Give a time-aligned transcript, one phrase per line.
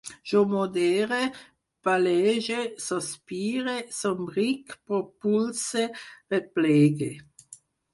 [0.29, 1.19] Jo modere,
[1.89, 2.57] palege,
[2.87, 5.89] sospire, somric, propulse,
[6.39, 7.17] replegue